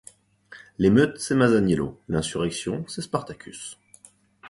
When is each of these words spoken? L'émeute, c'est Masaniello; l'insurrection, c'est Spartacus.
L'émeute, 0.79 1.19
c'est 1.19 1.35
Masaniello; 1.35 2.01
l'insurrection, 2.09 2.83
c'est 2.87 3.03
Spartacus. 3.03 3.77